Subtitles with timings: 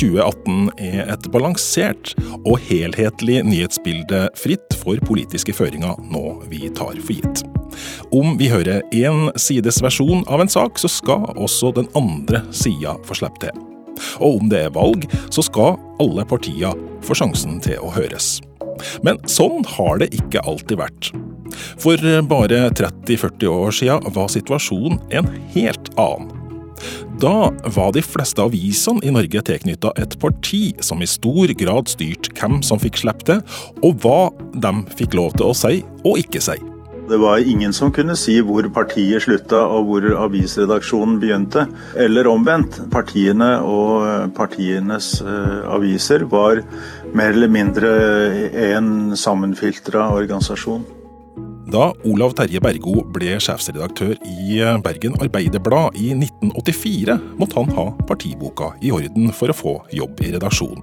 [0.00, 2.14] nå i 2018 er et balansert
[2.44, 7.42] og helhetlig nyhetsbilde fritt for politiske føringer nå vi tar for gitt.
[8.12, 12.96] Om vi hører én sides versjon av en sak, så skal også den andre sida
[13.04, 13.66] få slippe til.
[14.20, 18.40] Og om det er valg, så skal alle partier få sjansen til å høres.
[19.04, 21.12] Men sånn har det ikke alltid vært.
[21.80, 26.39] For bare 30-40 år siden var situasjonen en helt annen.
[27.20, 32.34] Da var de fleste avisene i Norge tilknytta et parti som i stor grad styrte
[32.38, 33.44] hvem som fikk slippe til,
[33.84, 34.20] og hva
[34.54, 36.58] de fikk lov til å si og ikke si.
[37.10, 41.64] Det var ingen som kunne si hvor partiet slutta og hvor avisredaksjonen begynte,
[41.98, 42.78] eller omvendt.
[42.92, 46.62] Partiene og partienes uh, aviser var
[47.10, 47.90] mer eller mindre
[48.70, 50.86] en sammenfiltra organisasjon.
[51.70, 58.72] Da Olav Terje Bergo ble sjefsredaktør i Bergen Arbeiderblad i 1984, måtte han ha partiboka
[58.82, 60.82] i orden for å få jobb i redaksjonen.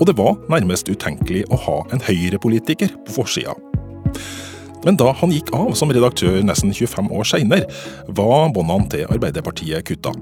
[0.00, 3.54] Og det var nærmest utenkelig å ha en høyrepolitiker på forsida.
[4.82, 7.70] Men da han gikk av som redaktør nesten 25 år seinere,
[8.08, 10.16] var båndene til Arbeiderpartiet kutta.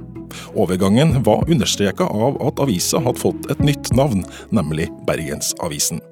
[0.53, 6.05] Overgangen var understreka av at avisa hadde fått et nytt navn, nemlig Bergensavisen.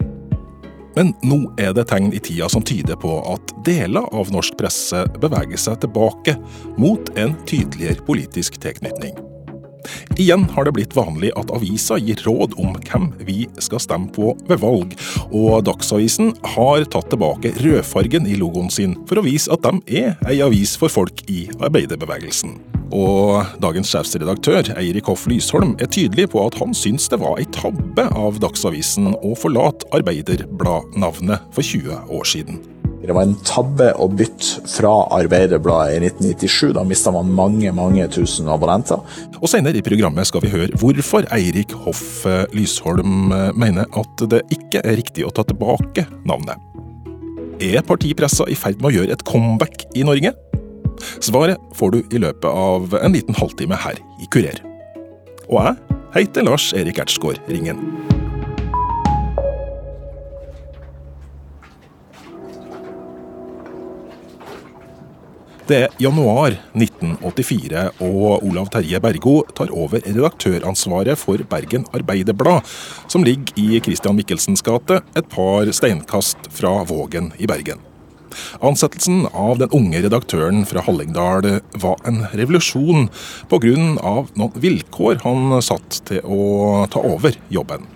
[0.96, 5.04] Men nå er det tegn i tida som tyder på at deler av norsk presse
[5.18, 6.36] beveger seg tilbake
[6.78, 9.23] mot en tydeligere politisk tilknytning.
[10.14, 14.30] Igjen har det blitt vanlig at avisa gir råd om hvem vi skal stemme på
[14.46, 14.92] ved valg,
[15.34, 20.14] og Dagsavisen har tatt tilbake rødfargen i logoen sin for å vise at de er
[20.30, 22.54] ei avis for folk i arbeiderbevegelsen.
[22.94, 27.48] Og dagens sjefsredaktør, Eirik Hoff Lysholm, er tydelig på at han syns det var ei
[27.56, 32.62] tabbe av Dagsavisen å forlate Arbeiderbladnavnet for 20 år siden.
[33.04, 36.72] Det var en tabbe å bytte fra Arbeiderbladet i 1997.
[36.76, 39.02] Da mista man mange mange tusen abonnenter.
[39.42, 42.24] Og Senere i programmet skal vi høre hvorfor Eirik Hoff
[42.56, 43.28] Lysholm
[43.60, 46.56] mener at det ikke er riktig å ta tilbake navnet.
[47.62, 50.32] Er partipressa i ferd med å gjøre et comeback i Norge?
[51.20, 54.64] Svaret får du i løpet av en liten halvtime her i Kurer.
[55.50, 55.76] Og jeg
[56.16, 58.13] heter Lars Erik Ertsgaard Ringen.
[65.64, 72.66] Det er januar 1984, og Olav Terje Bergo tar over redaktøransvaret for Bergen Arbeiderblad,
[73.08, 77.80] som ligger i Christian Michelsens gate, et par steinkast fra Vågen i Bergen.
[78.60, 81.48] Ansettelsen av den unge redaktøren fra Hallingdal
[81.80, 83.08] var en revolusjon
[83.48, 83.72] pga.
[84.36, 87.88] noen vilkår han satt til å ta over jobben.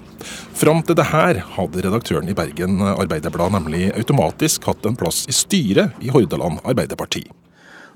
[0.57, 5.37] Fram til det her hadde redaktøren i Bergen Arbeiderblad nemlig automatisk hatt en plass i
[5.37, 7.27] styret i Hordaland Arbeiderparti.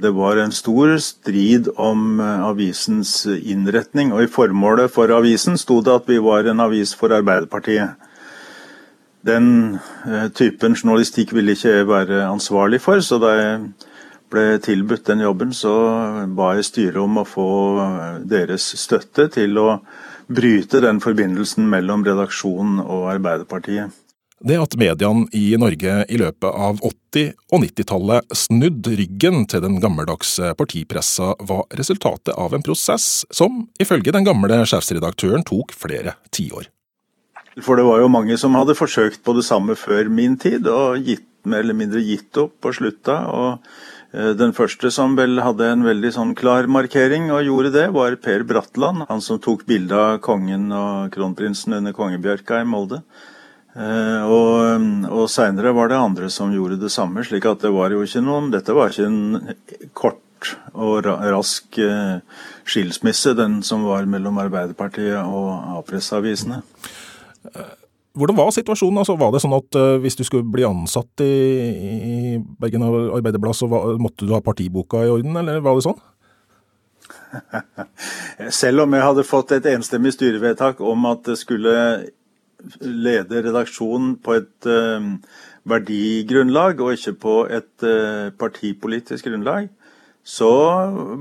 [0.00, 5.92] Det var en stor strid om avisens innretning, og i formålet for avisen sto det
[5.92, 7.98] at vi var en avis for Arbeiderpartiet.
[9.22, 13.58] Den eh, typen journalistikk ville ikke jeg være ansvarlig for, så da jeg
[14.32, 15.72] ble tilbudt den jobben, så
[16.26, 17.50] ba jeg styret om å få
[17.84, 19.68] eh, deres støtte til å
[20.32, 23.94] bryte den forbindelsen mellom redaksjonen og Arbeiderpartiet.
[24.42, 29.78] Det at mediene i Norge i løpet av 80- og 90-tallet snudd ryggen til den
[29.82, 36.66] gammeldagse partipressa, var resultatet av en prosess som, ifølge den gamle sjefsredaktøren, tok flere tiår.
[37.62, 40.98] For det var jo mange som hadde forsøkt på det samme før min tid, og
[41.06, 43.16] gitt, mer eller mindre gitt opp på slutta.
[43.26, 43.66] og
[44.14, 48.18] eh, den første som vel hadde en veldig sånn klar markering og gjorde det, var
[48.22, 49.06] Per Bratland.
[49.08, 53.02] Han som tok bilde av kongen og kronprinsen under kongebjørka i Molde.
[53.72, 57.94] Eh, og, og seinere var det andre som gjorde det samme, slik at det var
[57.94, 59.54] jo ikke noen Dette var ikke en
[59.96, 60.20] kort
[60.74, 62.18] og rask eh,
[62.68, 66.60] skilsmisse, den som var mellom Arbeiderpartiet og A-presseavisene.
[68.12, 69.00] Hvordan var situasjonen?
[69.00, 72.16] Altså, var det sånn at uh, hvis du skulle bli ansatt i, i
[72.60, 76.02] Bergen Arbeiderblad, så var, måtte du ha partiboka i orden, eller var det sånn?
[78.62, 81.76] Selv om jeg hadde fått et enstemmig styrevedtak om at det skulle
[82.80, 85.06] lede redaksjonen på et uh,
[85.68, 89.70] verdigrunnlag og ikke på et uh, partipolitisk grunnlag,
[90.22, 90.52] så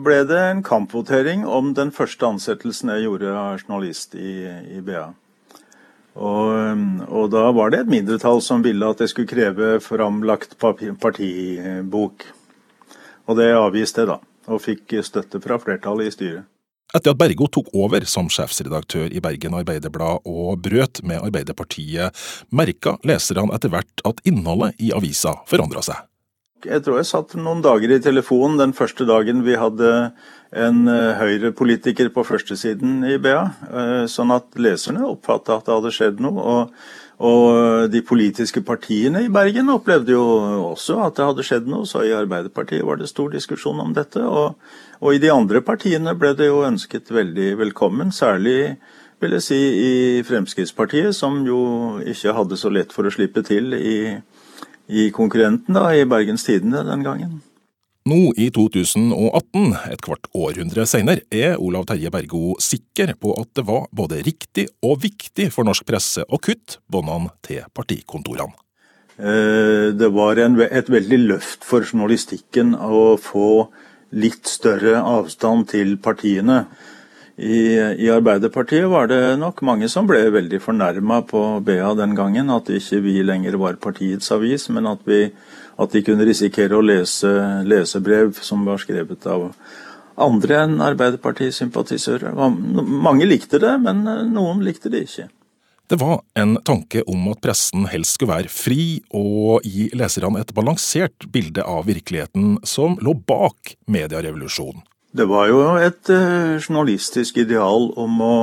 [0.05, 4.35] ble det en kampvotering om den første ansettelsen jeg gjorde av journalist i,
[4.77, 5.07] i BA.
[6.11, 6.77] Og,
[7.07, 12.25] og, da var det et mindretall som ville at jeg skulle kreve framlagt partibok.
[13.25, 14.19] Og det avviste jeg, da,
[14.51, 16.50] og fikk støtte fra flertallet i styret.
[16.91, 22.11] Etter at Bergo tok over som sjefsredaktør i Bergen Arbeiderblad og brøt med Arbeiderpartiet,
[22.51, 26.01] merka leserne etter hvert at innholdet i avisa forandra seg.
[26.61, 30.11] Jeg tror jeg satt noen dager i telefonen den første dagen vi hadde
[30.51, 33.39] en eh, Høyre-politiker på førstesiden i BA,
[33.71, 36.43] eh, sånn at leserne oppfatta at det hadde skjedd noe.
[36.43, 36.75] og
[37.21, 40.23] og de politiske partiene i Bergen opplevde jo
[40.71, 44.23] også at det hadde skjedd noe, så i Arbeiderpartiet var det stor diskusjon om dette.
[44.25, 44.57] Og,
[44.97, 48.79] og, i de andre partiene ble det jo ønsket veldig velkommen, særlig
[49.21, 49.93] vil jeg si i
[50.25, 51.61] Fremskrittspartiet, som jo
[52.01, 54.17] ikke hadde så lett for å slippe til i,
[54.89, 57.37] i konkurrenten da, i Bergens Tidende den gangen.
[58.09, 63.65] Nå i 2018, et kvart århundre senere, er Olav Terje Bergo sikker på at det
[63.67, 68.57] var både riktig og viktig for norsk presse å kutte båndene til partikontorene.
[69.21, 73.67] Eh, det var en, et veldig løft for journalistikken å få
[74.17, 76.63] litt større avstand til partiene.
[77.37, 82.49] I, I, Arbeiderpartiet var det nok mange som ble veldig fornærma på BA den gangen.
[82.49, 85.27] At ikke vi lenger var partiets avis, men at vi
[85.81, 87.31] at de kunne risikere å lese
[87.67, 89.49] lesebrev som var skrevet av
[90.21, 92.35] andre enn Arbeiderpartisympatisører.
[92.37, 95.29] Mange likte det, men noen likte det ikke.
[95.91, 98.83] Det var en tanke om at pressen helst skulle være fri
[99.17, 104.85] og gi leserne et balansert bilde av virkeligheten som lå bak medierevolusjonen.
[105.11, 108.35] Det var jo et uh, journalistisk ideal om å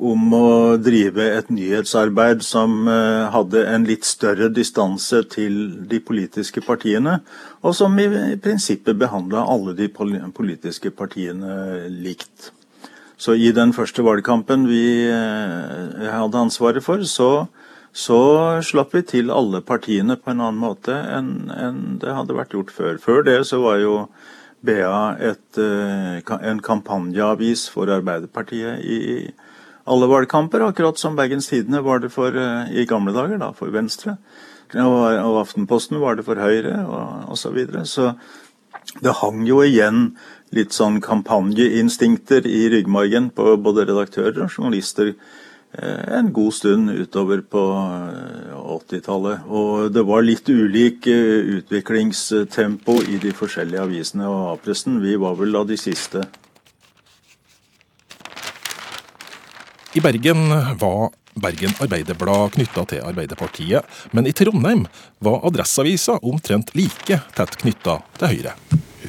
[0.00, 0.46] om å
[0.80, 5.58] drive et nyhetsarbeid som eh, hadde en litt større distanse til
[5.90, 7.18] de politiske partiene,
[7.60, 8.08] og som i
[8.40, 12.50] prinsippet behandla alle de politiske partiene likt.
[13.20, 17.44] Så i den første valgkampen vi eh, hadde ansvaret for, så,
[17.92, 18.20] så
[18.64, 22.72] slapp vi til alle partiene på en annen måte enn, enn det hadde vært gjort
[22.72, 22.96] før.
[23.02, 23.96] Før det så var jo
[24.64, 29.28] BA et, eh, en kampanjeavis for Arbeiderpartiet i
[29.90, 33.72] alle valgkamper, akkurat som Bergens Tidende var det for, uh, i gamle dager, da, for
[33.74, 34.16] Venstre.
[34.70, 37.42] Og, og, Aftenposten var det for Høyre, og osv.
[37.42, 37.84] Så, videre.
[37.86, 38.12] så
[39.02, 40.12] det hang jo igjen
[40.54, 47.42] litt sånn kampanjeinstinkter i ryggmargen på både redaktører og journalister uh, en god stund utover
[47.42, 47.64] på
[48.80, 49.42] 80-tallet.
[49.42, 55.02] Uh, og det var litt ulik utviklingstempo i de forskjellige avisene og A-pressen.
[55.02, 56.22] Vi var vel av de siste
[59.90, 60.48] I Bergen
[60.78, 63.82] var Bergen Arbeiderblad knytta til Arbeiderpartiet,
[64.14, 64.84] men i Trondheim
[65.18, 68.52] var Adresseavisa omtrent like tett knytta til Høyre.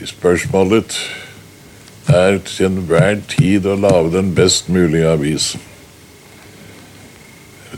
[0.10, 0.98] Spørsmålet
[2.10, 5.52] er til enhver tid å lage den best mulige avis.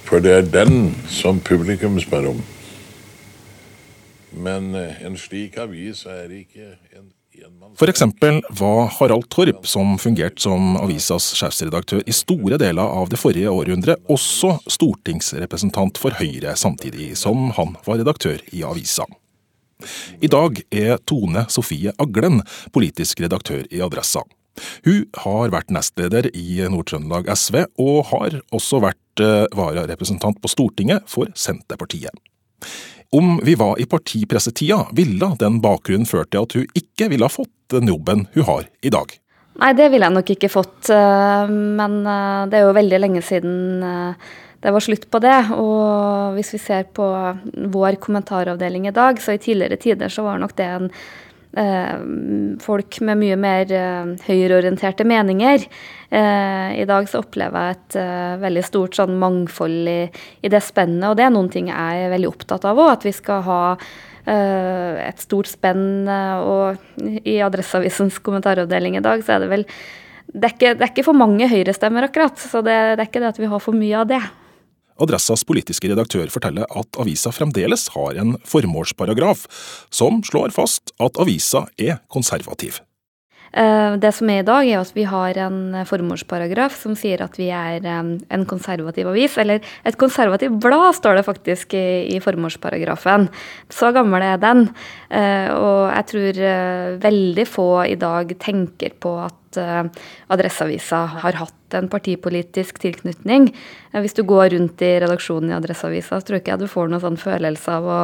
[0.08, 2.40] For det er den som publikum spør om.
[4.32, 7.12] Men en slik avis er ikke en
[7.78, 13.20] for eksempel var Harald Torp, som fungerte som avisas sjefsredaktør i store deler av det
[13.22, 19.08] forrige århundret, også stortingsrepresentant for Høyre, samtidig som han var redaktør i avisa.
[20.24, 22.44] I dag er Tone Sofie Aglen
[22.76, 24.24] politisk redaktør i Adressa.
[24.86, 31.10] Hun har vært nestleder i Nord-Trøndelag SV, og har også vært eh, vararepresentant på Stortinget
[31.10, 32.14] for Senterpartiet.
[33.14, 37.30] Om vi var i partipressetida, ville den bakgrunnen ført til at hun ikke ville ha
[37.30, 39.12] fått den jobben hun har i dag?
[39.62, 43.22] Nei, det ville jeg nok ikke fått, eh, men eh, det er jo veldig lenge
[43.22, 44.32] siden eh,
[44.64, 45.36] det var slutt på det.
[45.54, 47.06] Og hvis vi ser på
[47.76, 50.90] vår kommentaravdeling i dag, så i tidligere tider så var nok det en
[51.54, 55.66] folk med mye mer eh, høyreorienterte meninger.
[56.10, 57.98] Eh, I dag så opplever jeg et
[58.42, 60.00] veldig stort sånn mangfold i,
[60.42, 62.96] i, det spennet, og det er noen ting jeg er veldig opptatt av òg.
[62.98, 63.62] At vi skal ha
[64.24, 66.08] et stort spenn.
[66.08, 69.66] Og i Adresseavisens kommentaravdeling i dag så er det vel
[70.32, 72.40] det er, ikke, det er ikke for mange høyrestemmer, akkurat.
[72.40, 74.22] Så det, det er ikke det at vi har for mye av det.
[75.02, 79.46] Adressas politiske redaktør forteller at avisa fremdeles har en formålsparagraf
[79.94, 82.82] som slår fast at avisa er konservativ.
[83.54, 87.38] Eh, det som er i dag, er at vi har en formålsparagraf som sier at
[87.38, 89.38] vi er en konservativ avis.
[89.38, 93.30] Eller et konservativt blad, står det faktisk i, formålsparagrafen.
[93.70, 94.66] Så gammel er den.
[95.14, 101.78] Eh, og jeg tror eh, veldig få i dag tenker på at Adresseavisa har hatt
[101.78, 103.50] en partipolitisk tilknytning.
[103.94, 107.04] Hvis du går rundt i redaksjonen i Adresseavisa, så tror ikke jeg du får noen
[107.04, 108.02] sånn følelse av å,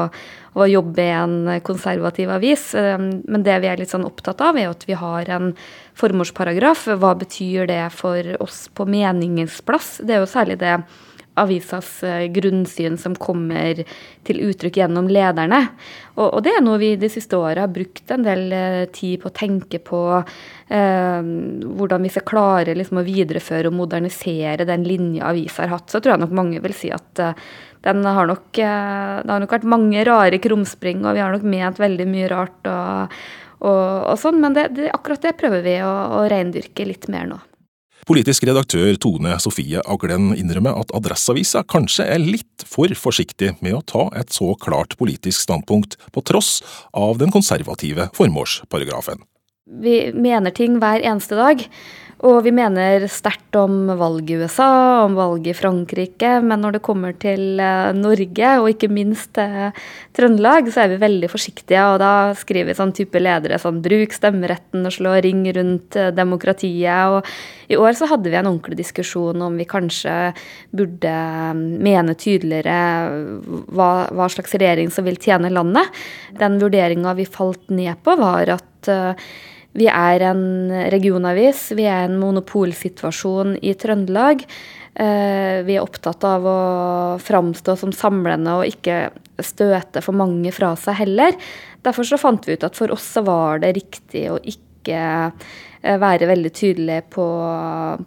[0.56, 2.72] å, jobbe i en konservativ avis.
[2.74, 5.54] Men det vi er litt sånn opptatt av, er at vi har en
[6.00, 6.88] formålsparagraf.
[7.02, 10.00] Hva betyr det for oss på meningsplass?
[10.02, 10.80] Det er jo særlig det
[11.42, 13.82] avisas eh, grunnsyn som kommer
[14.28, 15.62] til uttrykk gjennom lederne.
[16.18, 19.22] Og, og det er noe vi de siste åra har brukt en del eh, tid
[19.24, 20.04] på å tenke på.
[20.68, 21.32] Eh,
[21.80, 25.90] hvordan vi skal klare liksom, å videreføre og modernisere den linja avisa har hatt.
[25.90, 27.50] Så tror jeg nok mange vil si at eh,
[27.88, 31.46] den har nok, eh, det har nok vært mange rare krumspring, og vi har nok
[31.48, 32.60] ment veldig mye rart.
[32.68, 33.22] og
[33.60, 37.28] og, og sånn, Men det, det, akkurat det prøver vi å, å reindyrke litt mer
[37.28, 37.40] nå.
[38.10, 43.84] Politisk redaktør Tone Sofie Aglen innrømmer at Adresseavisa kanskje er litt for forsiktig med å
[43.86, 46.56] ta et så klart politisk standpunkt, på tross
[46.98, 49.22] av den konservative formålsparagrafen.
[49.86, 51.62] Vi mener ting hver eneste dag.
[52.20, 56.82] Og vi mener sterkt om valget i USA, om valget i Frankrike, men når det
[56.84, 59.70] kommer til eh, Norge, og ikke minst eh,
[60.18, 61.86] Trøndelag, så er vi veldig forsiktige.
[61.94, 66.12] Og da skriver vi sånn type ledere sånn bruk stemmeretten og slå ring rundt eh,
[66.12, 67.16] demokratiet.
[67.16, 70.16] Og i år så hadde vi en ordentlig diskusjon om vi kanskje
[70.76, 71.14] burde
[71.56, 72.80] mene tydeligere
[73.72, 75.88] hva, hva slags regjering som vil tjene landet.
[76.36, 78.92] Den vurderinga vi falt ned på, var at
[79.78, 84.42] vi er en regionavis, vi er en monopolsituasjon i Trøndelag.
[85.00, 86.60] Eh, vi er opptatt av å
[87.22, 89.12] framstå som samlende og ikke
[89.46, 91.38] støte for mange fra seg heller.
[91.86, 95.32] Derfor så fant vi ut at for oss så var det riktig å ikke
[95.82, 97.26] være veldig tydelig på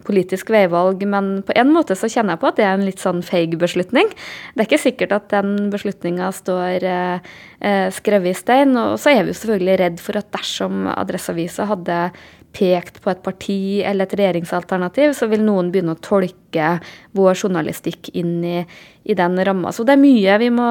[0.05, 1.01] politisk veivalg.
[1.09, 3.57] Men på en måte så kjenner jeg på at det er en litt sånn feig
[3.61, 4.11] beslutning.
[4.53, 7.33] Det er ikke sikkert at den beslutninga står eh,
[7.65, 8.77] eh, skrevet i stein.
[8.77, 11.99] Og så er vi jo selvfølgelig redd for at dersom Adresseavisa hadde
[12.53, 16.77] pekt på et parti eller et regjeringsalternativ, så vil noen begynne å tolke
[17.17, 18.59] vår journalistikk inn i,
[19.09, 19.73] i den ramma.
[19.73, 20.69] Så det er mye vi må,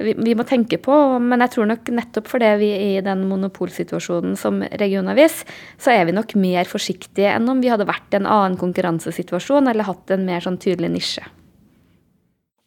[0.00, 0.96] vi, vi må, tenke på.
[1.20, 5.42] Men jeg tror nok nettopp fordi vi er i den monopolsituasjonen som regionavis,
[5.78, 9.70] så er vi nok mer forsiktige enn om vi hadde vært i en annen konkurransesituasjon
[9.70, 11.26] eller hatt en mer sånn tydelig nisje.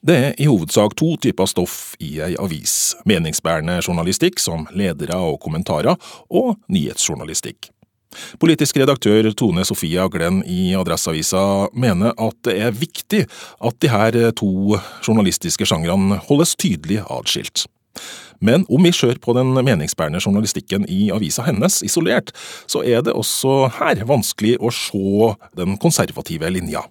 [0.07, 5.41] Det er i hovedsak to typer stoff i ei avis, meningsbærende journalistikk som ledere og
[5.43, 5.97] kommentarer,
[6.29, 7.73] og nyhetsjournalistikk.
[8.41, 14.19] Politisk redaktør Tone Sofia Glenn i Adresseavisa mener at det er viktig at de her
[14.37, 17.67] to journalistiske sjangrene holdes tydelig adskilt.
[18.39, 22.33] Men om vi ser på den meningsbærende journalistikken i avisa hennes isolert,
[22.69, 26.85] så er det også her vanskelig å se den konservative linja.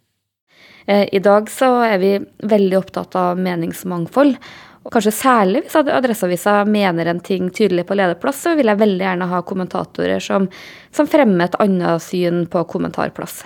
[0.86, 2.12] Eh, I dag så er vi
[2.46, 4.36] veldig opptatt av meningsmangfold,
[4.86, 9.02] og kanskje særlig hvis Adresseavisa mener en ting tydelig på lederplass, så vil jeg veldig
[9.02, 10.46] gjerne ha kommentatorer som,
[10.94, 13.40] som fremmer et annet syn på kommentarplass.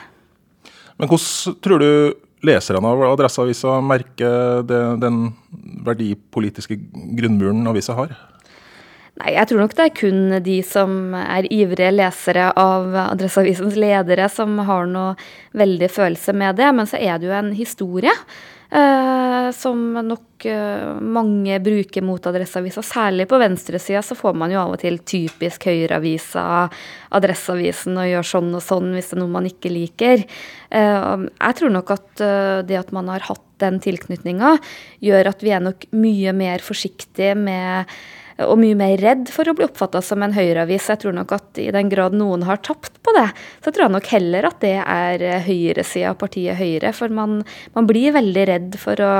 [1.00, 1.90] Men hvordan tror du
[2.44, 5.30] leserne av Adresseavisa merker det, den
[5.86, 6.76] verdipolitiske
[7.16, 8.12] grunnmuren avisa har?
[9.20, 14.28] Nei, jeg tror nok det er kun de som er ivrige lesere av Adresseavisens ledere,
[14.32, 15.16] som har noe
[15.56, 16.70] veldig følelse med det.
[16.76, 18.14] Men så er det jo en historie.
[18.70, 22.84] Eh, som nok eh, mange bruker mot Adresseavisa.
[22.86, 26.44] Særlig på venstresida så får man jo av og til typisk Høyreavisa,
[27.18, 30.22] Adresseavisen og gjør sånn og sånn hvis det er noe man ikke liker.
[30.70, 32.24] Eh, jeg tror nok at
[32.68, 34.54] det at man har hatt den tilknytninga,
[35.04, 37.90] gjør at vi er nok mye mer forsiktige med
[38.46, 40.88] og mye mer redd for å bli oppfatta som en høyreavis.
[40.92, 43.26] Jeg tror nok at i den grad noen har tapt på det,
[43.64, 46.92] så tror jeg nok heller at det er høyresida av partiet Høyre.
[46.96, 47.40] For man,
[47.76, 49.12] man, blir veldig redd for å,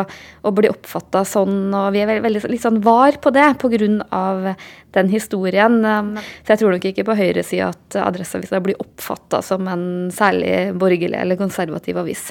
[0.45, 4.55] å bli oppfatta sånn, og vi er veldig, veldig litt sånn var på det pga.
[4.97, 5.81] den historien.
[6.45, 11.19] Så jeg tror nok ikke på høyresida at Adresseavisa blir oppfatta som en særlig borgerlig
[11.21, 12.31] eller konservativ avis.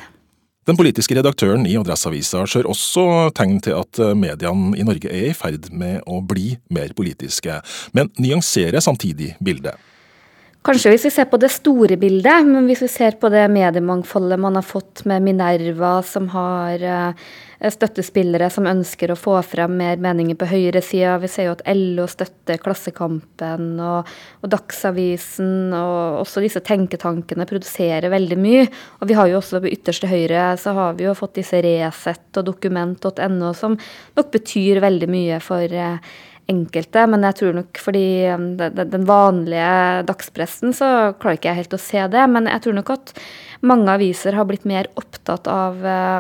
[0.68, 5.38] Den politiske redaktøren i Adresseavisa ser også tegn til at mediene i Norge er i
[5.38, 7.62] ferd med å bli mer politiske,
[7.96, 9.80] men nyanserer samtidig bildet.
[10.66, 14.42] Kanskje hvis vi ser på det store bildet, men hvis vi ser på det mediemangfoldet
[14.44, 20.00] man har fått med Minerva, som har eh, støttespillere som ønsker å få frem mer
[20.00, 21.18] meninger på høyresida.
[21.20, 24.08] Vi ser jo at LO støtter Klassekampen og,
[24.40, 28.64] og, Dagsavisen, og også disse tenketankene produserer veldig mye.
[29.02, 32.40] Og vi har jo også på ytterste høyre så har vi jo fått disse Resett
[32.40, 33.76] og dokument.no, som
[34.16, 36.00] nok betyr veldig mye for eh,
[36.50, 41.76] enkelte, men jeg tror nok fordi um, den vanlige dagspressen så klarer ikke jeg helt
[41.78, 42.26] å se det.
[42.34, 43.14] Men jeg tror nok at
[43.66, 46.20] mange aviser har blitt mer opptatt av uh,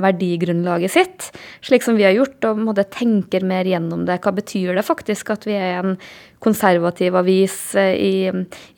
[0.00, 1.26] verdigrunnlaget sitt,
[1.64, 4.20] slik som vi har gjort, og måtte tenker mer gjennom det.
[4.24, 5.98] Hva betyr det faktisk at vi er en
[6.44, 8.30] konservativ avis uh, i,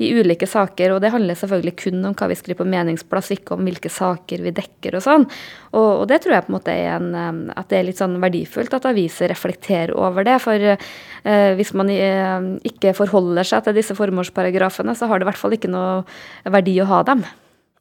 [0.03, 0.97] i ulike saker?
[0.97, 4.43] Og det handler selvfølgelig kun om hva vi skriver på meningsplass, ikke om hvilke saker
[4.49, 5.29] vi dekker og sånn.
[5.77, 8.03] Og, og det tror jeg på en måte er en, um, at det er litt
[8.03, 10.41] sånn verdifullt at aviser reflekterer over det.
[10.43, 15.41] For eh, hvis man ikke forholder seg til disse formålsparagrafene, så har det i hvert
[15.41, 16.05] fall ikke noe
[16.51, 17.27] verdi å ha dem.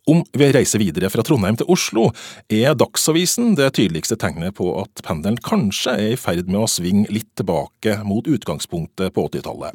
[0.05, 2.11] Om vi reiser videre fra Trondheim til Oslo,
[2.53, 7.09] er Dagsavisen det tydeligste tegnet på at pendelen kanskje er i ferd med å svinge
[7.09, 9.73] litt tilbake mot utgangspunktet på 80-tallet.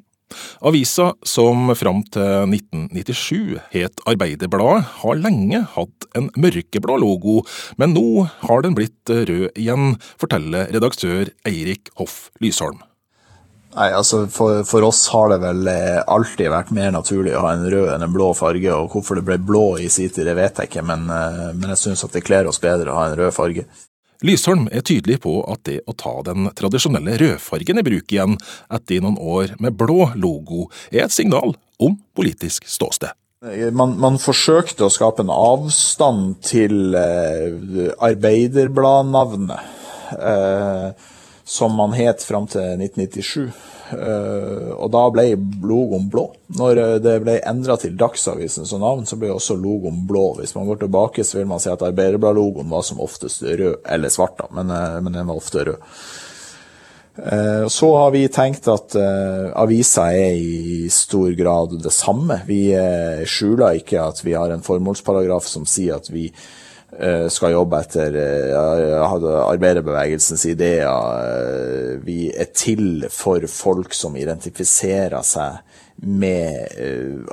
[0.63, 7.41] Avisa, som fram til 1997 het Arbeiderbladet, har lenge hatt en mørkeblå logo,
[7.83, 12.79] men nå har den blitt rød igjen, forteller redaktør Eirik Hoff Lysholm.
[13.71, 17.53] Nei, altså for, for, oss har det vel eh, alltid vært mer naturlig å ha
[17.55, 18.73] en rød enn en blå farge.
[18.75, 21.71] og Hvorfor det ble blå i sin tid, det vet jeg ikke, men, eh, men
[21.75, 23.69] jeg syns det kler oss bedre å ha en rød farge.
[24.27, 28.35] Lysholm er tydelig på at det å ta den tradisjonelle rødfargen i bruk igjen
[28.69, 33.15] etter noen år med blå logo, er et signal om politisk ståsted.
[33.73, 39.79] Man, man forsøkte å skape en avstand til eh, Arbeiderbladnavnet.
[40.19, 41.09] Eh,
[41.50, 43.50] som man het fram til 1997.
[43.90, 45.25] Uh, og da ble
[45.66, 46.28] logoen blå.
[46.54, 50.28] Når eh, det ble endra til Dagsavisen som navn, så ble også logoen blå.
[50.38, 54.14] Hvis man går tilbake, så vil man si at Arbeiderbladet-logoen var som oftest rød, eller
[54.14, 55.92] svart, da, men, uh, men den var ofte rød.
[57.69, 58.95] Så har vi tenkt at
[59.59, 62.38] avisa er i stor grad det samme.
[62.47, 62.71] Vi
[63.28, 66.38] skjuler ikke at vi har en formålsparagraf som sier at vi Eh,
[67.31, 70.89] skal jobbe etter eh, arbeiderbevegelsens ideer.
[70.89, 75.61] Eh, vi er til for folk som identifiserer seg
[76.01, 76.79] med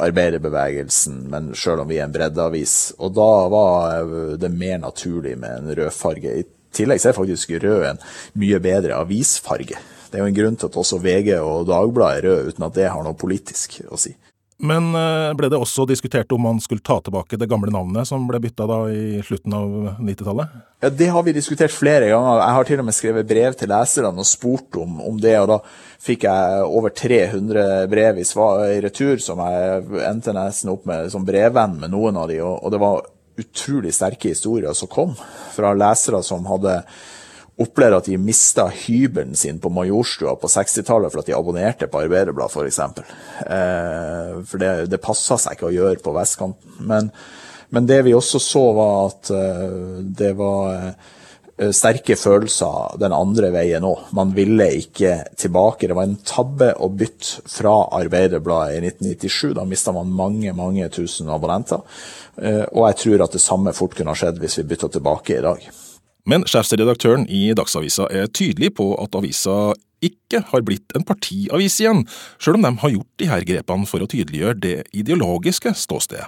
[0.04, 2.98] arbeiderbevegelsen, men selv om vi er en breddeavis.
[3.00, 4.10] Og da var
[4.42, 6.34] det mer naturlig med en rød farge.
[6.42, 6.44] I
[6.76, 8.02] tillegg så er faktisk rød en
[8.36, 9.80] mye bedre avisfarge.
[10.12, 12.76] Det er jo en grunn til at også VG og Dagbladet er røde, uten at
[12.76, 14.14] det har noe politisk å si.
[14.58, 18.24] Men eh, ble det også diskutert om man skulle ta tilbake det gamle navnet som
[18.26, 20.56] ble bytta da i slutten av 90-tallet?
[20.82, 22.42] Ja, Det har vi diskutert flere ganger.
[22.42, 25.36] Jeg har til og med skrevet brev til leserne og spurt om, om det.
[25.44, 25.60] og Da
[26.08, 31.14] fikk jeg over 300 brev i, svar, i retur som jeg endte nesten opp med
[31.14, 33.06] som brevvenn med noen av de, og, og det var
[33.38, 35.14] utrolig sterke historier som kom
[35.54, 36.80] fra lesere som hadde
[37.58, 42.04] opplever at de mista hybelen sin på Majorstua på 60-tallet for at de abonnerte på
[42.04, 42.80] Arbeiderbladet, f.eks.
[42.80, 46.78] For, eh, for det, det passa seg ikke å gjøre på vestkanten.
[46.86, 47.10] Men,
[47.74, 53.50] men, det vi også så, var at eh, det var uh, sterke følelser den andre
[53.56, 54.06] veien òg.
[54.17, 55.89] Man ville ikke tilbake.
[55.89, 59.58] Det var en tabbe å bytte fra Arbeiderbladet i 1997.
[59.58, 61.82] Da mista man mange, mange tusen abonnenter.
[62.38, 65.41] Uh, og jeg tror at det samme fort kunne ha skjedd hvis vi bytta tilbake
[65.41, 65.70] i dag.
[66.28, 72.04] Men sjefsredaktøren i Dagsavisa er tydelig på at avisa ikke har blitt en partiavis igjen,
[72.38, 76.28] sjøl om de har gjort de her grepene for å tydeliggjøre det ideologiske ståstedet.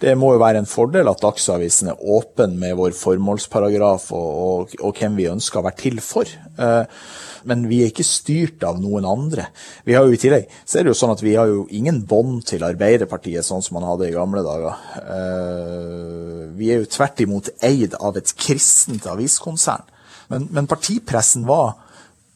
[0.00, 4.78] Det må jo være en fordel at Dagsavisen er åpen med vår formålsparagraf og, og,
[4.80, 6.30] og hvem vi ønsker å være til for.
[6.30, 7.02] Eh,
[7.48, 9.46] men vi er ikke styrt av noen andre.
[9.88, 12.02] Vi har jo I tillegg så er det jo sånn at vi har jo ingen
[12.08, 14.80] bånd til Arbeiderpartiet, sånn som man hadde i gamle dager.
[15.00, 19.86] Eh, vi er jo tvert imot eid av et kristent aviskonsern.
[20.30, 21.74] Men, men partipressen var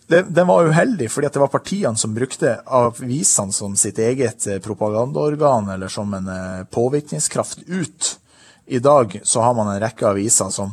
[0.06, 5.70] den var uheldig, fordi det var partiene som brukte avisene som sitt eget eh, propagandaorgan,
[5.76, 8.18] eller som en eh, påvirkningskraft ut.
[8.66, 10.72] I dag så har man en rekke aviser som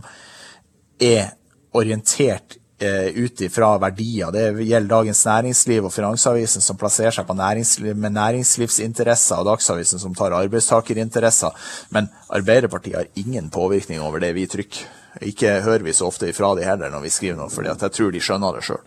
[0.99, 1.31] er
[1.75, 4.31] orientert Eh, ut ifra verdier.
[4.31, 10.15] Det gjelder Dagens Næringsliv og Finansavisen som plasserer seg næringsliv, med næringslivsinteresser, og Dagsavisen som
[10.17, 11.53] tar arbeidstakerinteresser.
[11.93, 14.87] Men Arbeiderpartiet har ingen påvirkning over det vi trykker.
[15.21, 18.11] Ikke hører vi så ofte ifra de heller når vi skriver noe, for jeg tror
[18.11, 18.81] de skjønner det sjøl.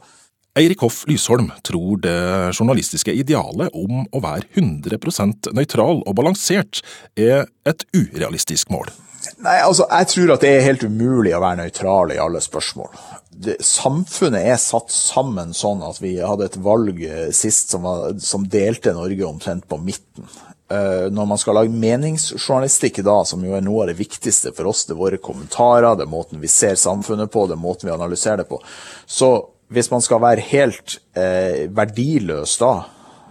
[0.55, 2.19] Eirik Hoff Lysholm tror det
[2.55, 6.85] journalistiske idealet om å være 100% nøytral og balansert
[7.19, 8.93] er et urealistisk mål.
[9.41, 12.93] Nei, altså, Jeg tror at det er helt umulig å være nøytral i alle spørsmål
[13.35, 18.15] det, samfunnet er satt sammen sånn at vi hadde et valg eh, sist som, var,
[18.23, 20.29] som delte Norge omtrent på midten.
[20.73, 24.71] Uh, når man skal lage meningsjournalistikk da, som jo er noe av det viktigste for
[24.71, 27.91] oss, det er våre kommentarer, det er måten vi ser samfunnet på, det er måten
[27.91, 28.59] vi analyserer det på.
[29.05, 29.29] Så
[29.69, 32.75] hvis man skal være helt eh, verdiløs da,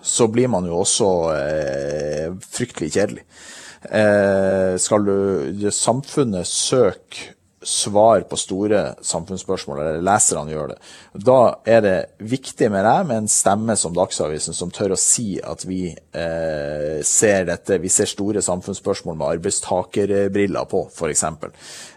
[0.04, 3.26] så blir man jo også eh, fryktelig kjedelig.
[4.80, 7.33] skal du Samfunnet søke
[7.68, 10.78] svar på store samfunnsspørsmål, eller leserne gjør det.
[11.26, 11.38] Da
[11.70, 15.66] er det viktig med deg med en stemme som Dagsavisen, som tør å si at
[15.68, 21.26] vi eh, ser dette, vi ser store samfunnsspørsmål med arbeidstakerbriller på, f.eks.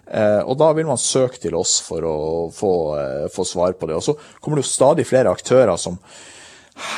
[0.07, 2.17] Eh, og da vil man søke til oss for å
[2.55, 3.99] få, eh, få svar på det.
[3.99, 5.99] Og så kommer det jo stadig flere aktører som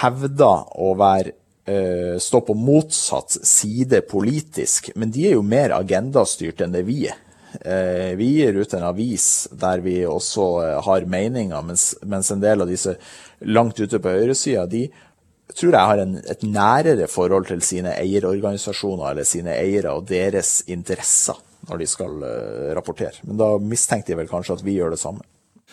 [0.01, 1.33] hevder å være
[1.69, 7.07] eh, stå på motsatt side politisk, men de er jo mer agendastyrt enn det vi
[7.09, 7.17] er.
[7.61, 12.43] Eh, vi gir ut en avis der vi også eh, har meninger, mens, mens en
[12.43, 12.97] del av disse
[13.41, 14.87] langt ute på høyresida, de
[15.57, 20.61] tror jeg har en, et nærere forhold til sine eierorganisasjoner eller sine eiere og deres
[20.69, 21.45] interesser.
[21.69, 22.23] når de skal
[22.77, 23.19] rapportere.
[23.27, 25.21] Men da mistenkte jeg vel kanskje at vi gjør det samme.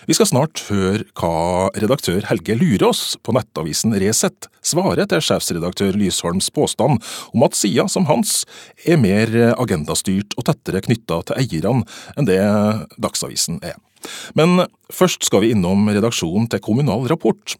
[0.03, 6.51] Vi skal snart høre hva redaktør Helge Lurås på nettavisen Resett svarer til sjefsredaktør Lysholms
[6.53, 6.99] påstand
[7.31, 8.43] om at sida som hans
[8.83, 11.87] er mer agendastyrt og tettere knytta til eierne
[12.19, 12.41] enn det
[13.01, 13.79] Dagsavisen er.
[14.37, 17.55] Men først skal vi innom redaksjonen til Kommunal Rapport.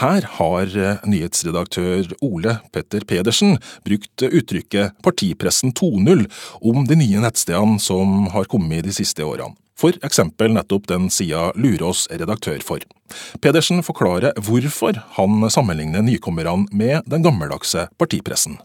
[0.00, 0.70] Her har
[1.04, 6.24] nyhetsredaktør Ole Petter Pedersen brukt uttrykket partipressen 2.0
[6.62, 11.50] om de nye nettstedene som har kommet de siste årene for eksempel nettopp den sida
[11.56, 12.84] Lurås redaktør for.
[13.40, 18.60] Pedersen forklarer hvorfor han sammenligner nykommerne med den gammeldagse partipressen.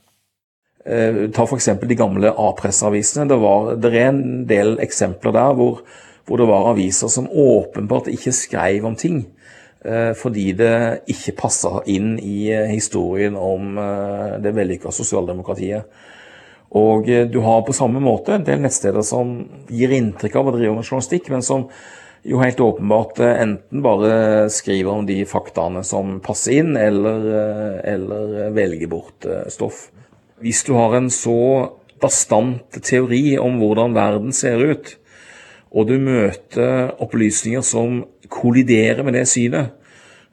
[0.85, 1.69] Eh, ta f.eks.
[1.81, 3.25] de gamle A-presseavisene.
[3.29, 3.37] Det,
[3.81, 5.81] det, er en del eksempler der hvor,
[6.27, 9.23] hvor, det var aviser som åpenbart ikke skrev om ting.
[9.85, 10.75] Eh, fordi det
[11.09, 13.79] ikke passa inn i eh, historien om
[14.41, 15.89] det vellykka sosialdemokratiet.
[16.73, 19.37] Og eh, du har på samme måte en del nettsteder som
[19.69, 21.67] gir inntrykk av å drive med journalistikk, men som
[22.25, 27.79] jo helt åpenbart eh, enten bare skriver om de faktaene som passer inn, eller, eh,
[27.93, 29.89] eller velger bort stoff.
[30.43, 31.39] Hvis du har en så
[32.01, 34.97] bastant teori om hvordan verden ser ut,
[35.75, 39.73] og du møter opplysninger som kolliderer med det synet,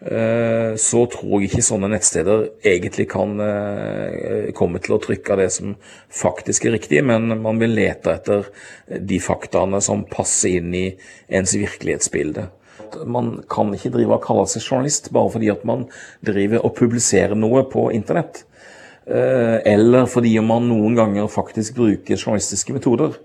[0.03, 5.77] så tror jeg ikke sånne nettsteder egentlig kan eh, komme til å trykke det som
[6.11, 8.49] faktisk er riktig, men man vil lete etter
[8.99, 10.87] de faktaene som passer inn i
[11.31, 12.49] ens virkelighetsbilde.
[13.07, 15.87] Man kan ikke drive og kalle seg journalist bare fordi at man
[16.25, 18.43] driver og publiserer noe på internett.
[19.07, 23.17] Eh, eller fordi man noen ganger faktisk bruker journalistiske metoder.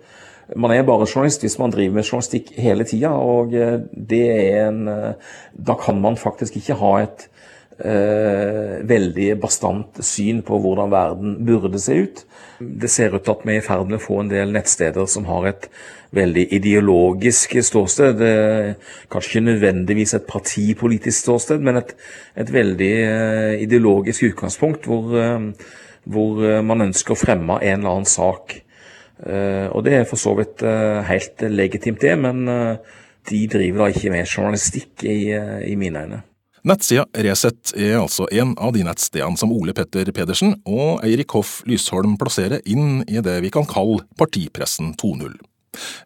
[0.56, 4.70] Man er bare journalist hvis man driver med journalistikk hele tida, og eh, det er
[4.70, 7.26] en eh, Da kan man faktisk ikke ha et
[7.84, 12.24] eh, veldig bastant syn på hvordan verden burde se ut.
[12.60, 15.10] Det ser ut til at vi er i ferd med å få en del nettsteder
[15.12, 15.68] som har et
[16.16, 18.24] veldig ideologisk ståsted.
[19.12, 21.92] Kanskje ikke nødvendigvis et partipolitisk ståsted, men et,
[22.40, 25.12] et veldig eh, ideologisk utgangspunkt hvor,
[26.08, 28.62] hvor man ønsker å fremme en eller annen sak.
[29.26, 32.98] Eh, og det er for så vidt eh, helt legitimt, det, men eh,
[33.32, 35.20] de driver da ikke med journalistikk i,
[35.68, 36.24] i mine øyne.
[36.68, 41.62] Nettsida Resett er altså en av de nettstedene som Ole Petter Pedersen og Eirik Hoff
[41.70, 45.38] Lysholm plasserer inn i det vi kan kalle partipressen 2.0.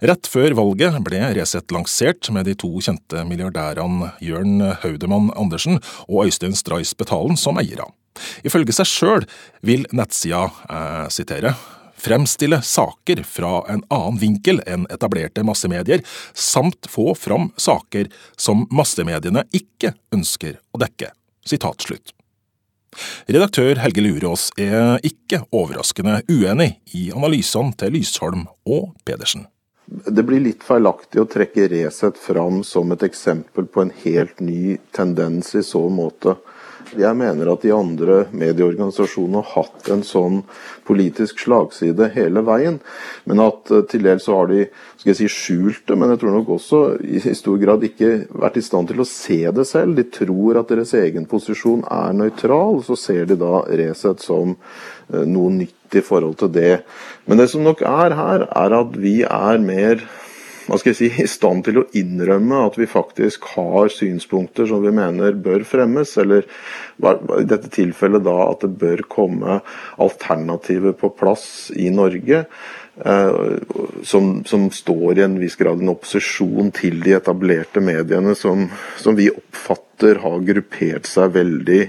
[0.04, 6.28] Rett før valget ble Resett lansert med de to kjente milliardærene Jørn Haudemann Andersen og
[6.28, 7.88] Øystein Strais Betalen som eiere.
[8.46, 9.30] Ifølge seg sjøl
[9.66, 11.56] vil nettsida, jeg siterer,
[12.02, 16.02] fremstille saker fra en annen vinkel enn etablerte massemedier,
[16.34, 21.14] samt få fram saker som massemediene ikke ønsker å dekke.
[21.46, 22.14] Sitat slutt.
[23.32, 29.48] Redaktør Helge Lurås er ikke overraskende uenig i analysene til Lysholm og Pedersen.
[29.92, 34.78] Det blir litt feilaktig å trekke Resett fram som et eksempel på en helt ny
[34.96, 36.38] tendens i så måte.
[36.98, 40.42] Jeg mener at de andre medieorganisasjonene har hatt en sånn
[40.88, 42.80] politisk slagside hele veien.
[43.30, 44.66] Men at uh, til dels så har de
[45.02, 48.12] skal jeg si, skjult det, men jeg tror nok også i, stor grad ikke
[48.44, 49.98] vært i stand til å se det selv.
[49.98, 55.24] De tror at deres egen posisjon er nøytral, så ser de da Resett som uh,
[55.26, 56.74] noe nytt i forhold til det.
[57.28, 60.04] Men det som nok er her, er at vi er mer
[60.68, 64.84] hva skal jeg si, i stand til å innrømme at vi faktisk har synspunkter som
[64.86, 69.60] vi mener bør fremmes, eller i dette tilfellet da at det bør komme
[70.02, 71.46] alternativer på plass
[71.76, 72.46] i Norge.
[73.06, 73.36] Eh,
[74.04, 78.68] som, som, står i en viss grad en opposisjon til de etablerte mediene, som,
[79.00, 81.82] som vi oppfatter har gruppert seg veldig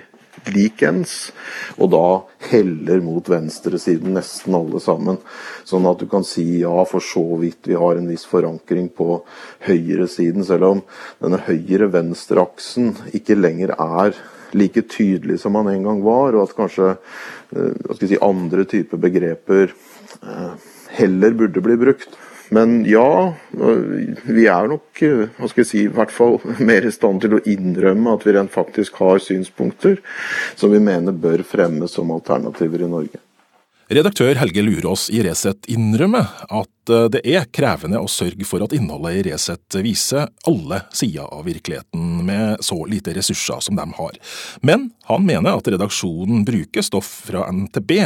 [0.50, 1.30] likens,
[1.78, 2.06] og da
[2.50, 5.20] heller mot venstresiden, nesten alle sammen.
[5.68, 9.22] Sånn at du kan si ja, for så vidt vi har en viss forankring på
[9.68, 10.84] høyresiden, selv om
[11.22, 14.18] denne høyre-venstre-aksen ikke lenger er
[14.52, 19.72] like tydelig som han en gang var, og at kanskje eh, si, andre typer begreper
[19.72, 20.52] eh,
[20.98, 22.18] heller burde bli brukt.
[22.52, 23.32] Men ja,
[24.28, 26.38] vi er nok hva skal jeg si, i hvert fall
[26.68, 30.00] mer i stand til å innrømme at vi rent faktisk har synspunkter
[30.54, 33.22] som vi mener bør fremmes som alternativer i Norge.
[33.90, 38.74] Redaktør Helge Lurås i Resett innrømmer at eh, det er krevende å sørge for at
[38.76, 44.18] innholdet i Resett viser alle sider av virkeligheten med så lite ressurser som de har.
[44.62, 47.96] Men han mener at redaksjonen bruker stoff fra NTB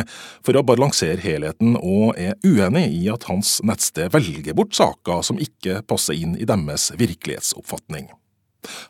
[0.47, 5.41] for å balansere helheten, og er uenig i at hans nettsted velger bort saker som
[5.43, 8.09] ikke passer inn i deres virkelighetsoppfatning.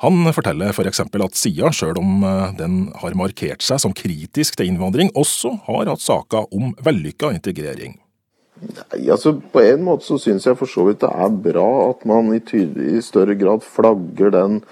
[0.03, 1.03] Han forteller f.eks.
[1.07, 5.55] For at sida, sjøl om eh, den har markert seg som kritisk til innvandring, også
[5.69, 7.99] har hatt saker om vellykka integrering.
[8.57, 12.07] Nei, altså På en måte så syns jeg for så vidt det er bra at
[12.09, 14.63] man i, i større grad flagger den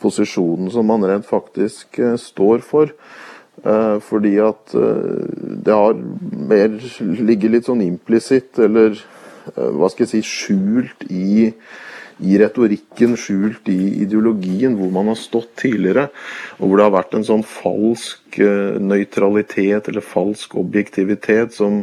[0.00, 2.94] posisjonen som man rent faktisk uh, står for.
[3.64, 6.76] Uh, fordi at det har mer
[7.28, 8.96] ligger litt sånn implisitt, eller
[9.46, 11.52] hva skal jeg si, skjult i
[12.24, 16.08] i retorikken, skjult i ideologien, hvor man har stått tidligere.
[16.58, 21.82] Og hvor det har vært en sånn falsk uh, nøytralitet eller falsk objektivitet som,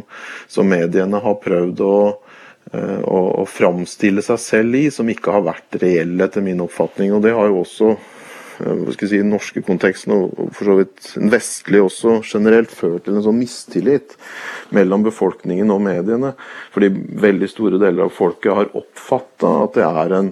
[0.50, 2.32] som mediene har prøvd uh,
[2.74, 7.14] å, å framstille seg selv i, som ikke har vært reell, etter min oppfatning.
[7.14, 8.13] Og det har jo også Eh,
[8.58, 12.74] hva skal jeg si, den norske konteksten, og for så vidt den vestlige også generelt,
[12.74, 14.16] ført til en sånn mistillit
[14.74, 16.34] mellom befolkningen og mediene.
[16.74, 16.92] Fordi
[17.24, 20.30] veldig store deler av folket har oppfatta at det er en,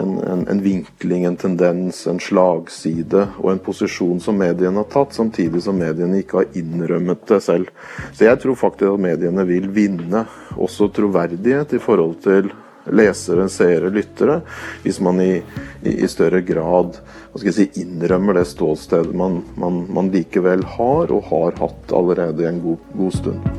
[0.00, 5.14] en, en, en, vinkling, en tendens, en slagside og en posisjon som mediene har tatt,
[5.18, 7.70] samtidig som mediene ikke har innrømmet det selv.
[8.10, 12.52] Så jeg tror faktisk at mediene vil vinne også troverdighet i forhold til
[12.90, 14.40] lesere, seere, lyttere.
[14.82, 15.42] Hvis man i,
[15.82, 16.98] i, i større grad
[17.40, 22.88] si, innrømmer det ståstedet man, man, man, likevel har, og har hatt allerede en god,
[22.96, 23.52] god stund.